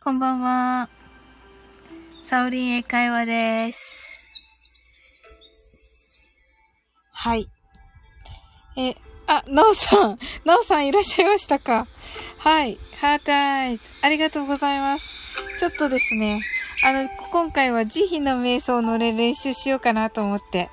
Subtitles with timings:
[0.00, 0.88] こんばんは。
[2.24, 4.22] サオリン英会話です。
[7.10, 7.48] はい。
[8.76, 8.94] え、
[9.26, 11.88] あ、なおさん、なおさんいらっしゃいましたか？
[12.38, 12.78] はい。
[13.00, 13.92] ハートアイズ。
[14.00, 15.58] ありがとうございます。
[15.58, 16.42] ちょっとですね、
[16.84, 20.68] あの、今回は慈悲の瞑想の練習しようかなと思って。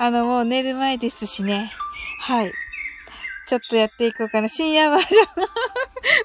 [0.00, 1.70] あの、もう寝る前ですしね。
[2.20, 2.52] はい。
[3.46, 4.48] ちょっとやっていこうかな。
[4.48, 5.46] 深夜バージョン。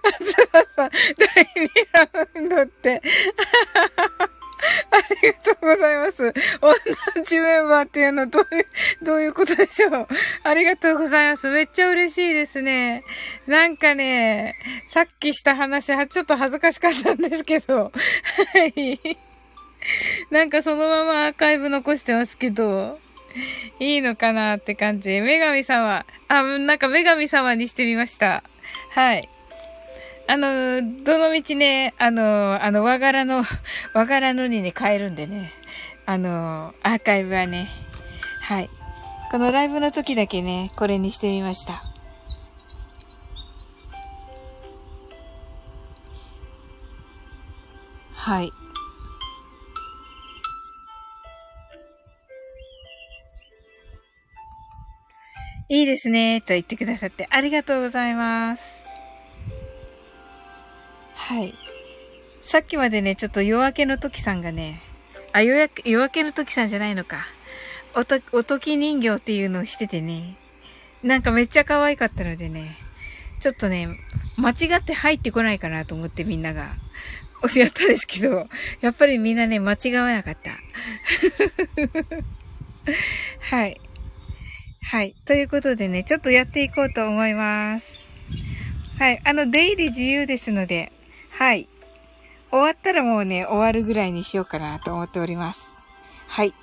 [0.03, 3.01] 松田さん、第2ラウンドって。
[4.91, 6.33] ありがとうございます。
[7.15, 8.67] 同じメンバーっていうのどういう、
[9.05, 10.07] どういうことでしょう。
[10.43, 11.49] ありがとうございます。
[11.49, 13.03] めっちゃ嬉しいですね。
[13.47, 14.55] なんかね、
[14.89, 17.85] さっきした話はちょっと恥ずかしかったんですけど。
[17.85, 17.91] は
[18.75, 19.17] い。
[20.29, 22.99] なんかそのままアーカイブ残してますけど。
[23.79, 25.21] いいのかなって感じ。
[25.21, 26.05] 女神様。
[26.27, 28.43] あ、なんか女神様にしてみました。
[28.91, 29.29] はい。
[30.27, 33.43] あの、どの道ね、あの、あの、和柄の、
[33.93, 35.51] 和柄のにね、変えるんでね。
[36.05, 37.67] あの、アーカイブはね。
[38.41, 38.69] はい。
[39.31, 41.73] このライブの時だけね、これにしてみました。
[48.13, 48.51] はい。
[55.71, 58.83] いいですね、と言ってくださってありがとうございます。
[61.13, 61.53] はい。
[62.41, 64.81] さっきまでね、ちょっと夜明けの時さんがね、
[65.31, 67.23] あ、夜明けの時さんじゃないのか。
[67.93, 70.37] おと、おとき人形っていうのをしててね、
[71.03, 72.75] なんかめっちゃ可愛かったのでね、
[73.39, 73.89] ちょっとね、
[74.37, 76.69] 間違って入ってこないかなと思ってみんなが、
[77.43, 78.47] おしやったんですけど、
[78.81, 80.57] やっぱりみんなね、間違わなかった。
[83.55, 83.79] はい。
[84.81, 85.13] はい。
[85.25, 88.27] ということでね、ちょっとやっていこうと思います。
[88.97, 89.21] はい。
[89.25, 90.91] あの、出入り自由ですので、
[91.31, 91.67] はい。
[92.51, 95.61] 終わったらもうね、終わるぐらいにしようかなと思っております。
[96.27, 96.53] はい。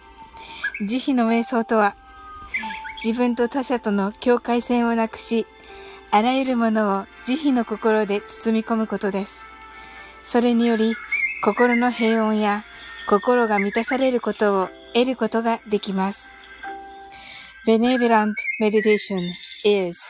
[0.85, 1.97] 慈悲の瞑想とは、
[3.05, 5.47] 自分と他者との境界線をなくし、
[6.11, 9.49] あらゆるものを慈悲の心で包み込むことです。
[10.25, 10.95] それにより、
[11.43, 12.61] 心の平穏や
[13.09, 16.36] 心が満たされることを得ることができます。
[17.66, 19.20] Benevolent meditation
[19.64, 20.02] is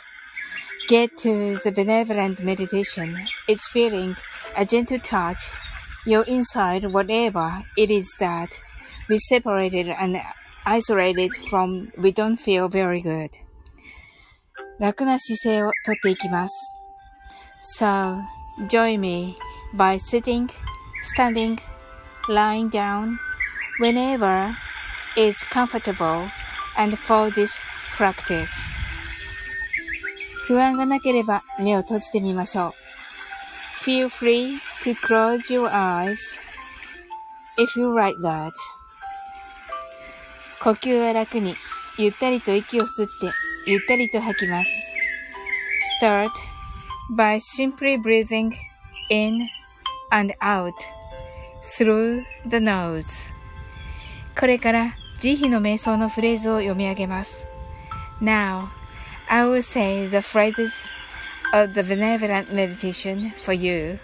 [0.88, 3.16] get to the benevolent meditation
[3.48, 4.16] is feeling
[4.58, 5.38] a gentle touch
[6.06, 8.50] your inside whatever it is that
[9.10, 10.20] we separated and
[10.66, 13.30] isolated from we don't feel very good
[14.80, 16.54] 楽な姿勢をとっていきます
[17.80, 18.20] So
[18.68, 19.36] join me
[19.76, 20.50] by sitting,
[21.02, 21.58] standing,
[22.28, 23.20] lying down
[23.80, 24.50] whenever
[25.16, 26.26] it's comfortable
[26.79, 27.55] And for this
[27.97, 28.77] practice
[30.47, 32.73] 不安がなければ目を閉じてみましょう。
[33.85, 36.17] Feel free to close your eyes
[37.59, 38.53] if you like that.
[40.63, 41.55] 呼吸は楽に、
[41.99, 44.71] ゆったりと息を吸って、ゆったりと吐きます。
[46.01, 46.31] Start
[47.17, 48.53] by simply breathing
[49.11, 49.49] in
[50.11, 50.73] and out
[51.77, 53.05] through the nose.
[54.39, 57.47] これから慈悲の瞑想のフレーズを読み上げます。
[58.21, 58.69] Now,
[59.29, 60.71] I will say the phrases
[61.55, 63.97] of the benevolent meditation for you.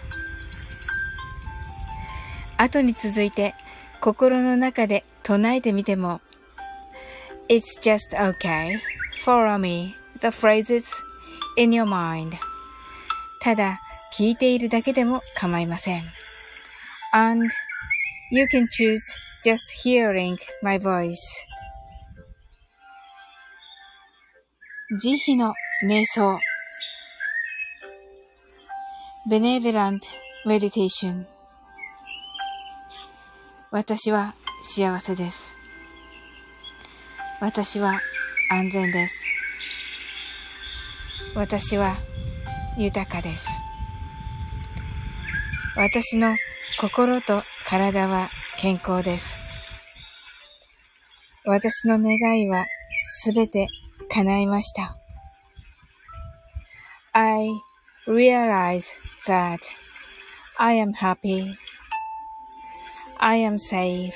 [2.57, 3.53] 後に続いて
[4.01, 6.21] 心の中で唱えてみても
[7.49, 8.79] It's just okay.
[9.23, 9.95] Follow me.
[10.19, 10.85] The phrases
[11.57, 12.33] in your mind.
[13.41, 13.79] ただ
[14.17, 16.03] 聞いているだけでも構いません。
[17.13, 17.45] And
[18.31, 18.99] you can choose
[19.43, 21.19] just hearing my voice.
[25.01, 25.53] 慈悲の
[25.85, 26.39] 瞑想
[29.29, 29.99] Benevolent
[30.45, 31.25] Meditation
[33.71, 35.57] 私は幸せです。
[37.41, 37.99] 私は
[38.51, 39.23] 安全です。
[41.35, 41.97] 私は
[42.77, 43.47] 豊かです。
[45.75, 46.37] 私の
[46.79, 49.32] 心と体は健康です。
[51.44, 52.66] 私の願いは
[53.22, 53.66] すべて
[54.10, 54.96] 叶いました。
[57.12, 57.48] I
[58.06, 58.84] realize
[59.26, 59.58] that
[60.58, 61.54] I am happy.
[63.18, 64.12] I am safe.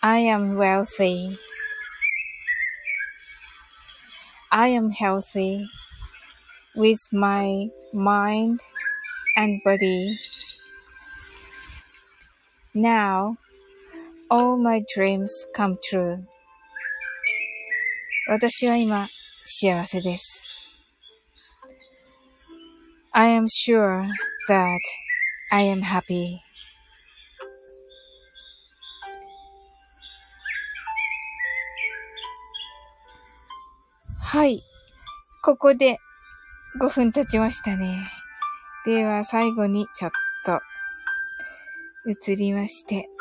[0.00, 1.38] I am wealthy.
[4.50, 5.64] I am healthy
[6.76, 8.60] with my mind
[9.36, 10.08] and body.
[12.74, 13.36] Now,
[14.29, 16.23] all my dreams come true.
[18.29, 19.07] 私は今
[19.45, 20.69] 幸せです。
[23.13, 24.05] I am sure
[24.49, 24.79] that
[25.51, 26.37] I am happy.
[34.23, 34.59] はい。
[35.43, 35.99] ここで
[36.81, 37.97] 5分経ちましたね。
[38.85, 40.11] では最後にちょっ
[40.45, 40.59] と
[42.05, 43.16] 移りまして。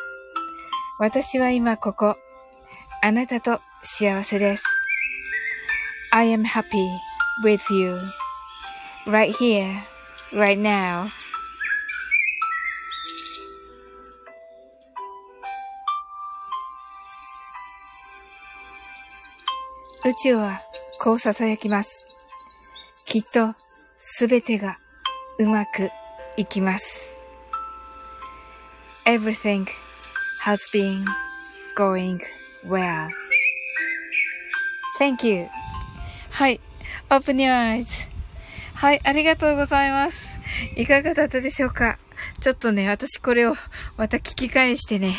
[0.99, 2.17] 私は今ここ、
[3.03, 4.65] あなたと幸せです。
[6.11, 6.89] I am happy
[7.45, 7.99] with you
[9.07, 9.83] right here,
[10.33, 11.11] right now.
[20.07, 20.57] 宇宙は
[21.03, 23.07] こう囁きます。
[23.07, 23.53] きっと
[23.99, 24.79] すべてが
[25.39, 25.91] うまく
[26.39, 27.15] いきます。
[29.05, 29.67] Everything
[30.47, 31.05] has been
[31.75, 32.21] going
[32.65, 33.09] well.
[34.97, 35.49] Thank you.
[36.31, 36.61] はい。
[37.11, 38.07] Open your eyes.
[38.75, 39.01] はい。
[39.03, 40.25] ありがとうございます。
[40.77, 41.99] いかがだったでしょうか？
[42.41, 43.57] ちょっとね、私これを
[43.97, 45.17] また聞き返してね、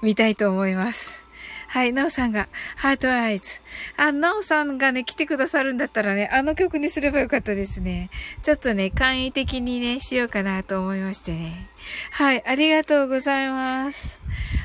[0.00, 1.24] 見たいと思います。
[1.66, 3.60] はい、なおさんが、ハートアイズ。
[3.96, 8.10] あ、なおさんがね、来てくださるんだったらね、あの曲にすればよかったですね。
[8.42, 11.68] ちょっとね、簡易的にね、しようかなと思いましてね。
[12.12, 14.18] はい、ありがとうございます。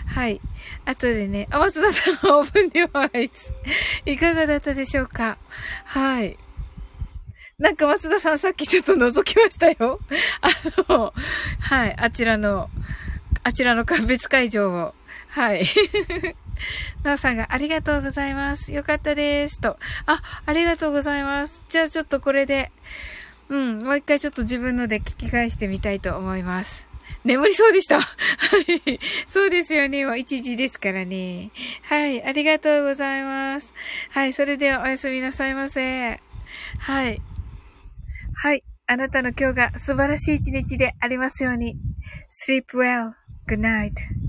[0.08, 0.42] はい。
[0.86, 3.54] 後でね、あ、松田さんがオープンデバイス。
[4.06, 5.38] いかがだったでしょうか？
[5.86, 6.38] はい。
[7.60, 10.00] なんか松田さんさっきちょっと覗きましたよ。
[10.42, 10.50] あ
[10.92, 11.14] の、
[11.60, 12.70] はい、あちらの、
[13.44, 14.96] あちらの鑑別会場を。
[15.30, 15.66] はい。
[17.04, 18.74] なおさんがありがとうございます。
[18.74, 19.60] よかったです。
[19.60, 19.78] と。
[20.06, 21.66] あ、ありがとうございます。
[21.70, 22.72] じゃあちょっとこれで、
[23.50, 26.88] うん、もう一回ちょっと自分ので聞き返してみたいと思います。
[27.24, 28.02] 眠りそうでした。
[28.02, 28.08] は
[28.86, 29.00] い。
[29.28, 30.06] そうですよね。
[30.06, 31.52] もう1時ですからね。
[31.84, 32.24] はい。
[32.24, 33.74] ありがとうございます。
[34.10, 34.34] はい。
[34.34, 36.20] それではおやすみなさいませ。
[36.80, 37.22] はい。
[38.36, 38.64] はい。
[38.86, 41.78] あなたの今日が素晴らしい一日でありますように。
[42.30, 43.14] sleep well.
[43.48, 44.23] Good night.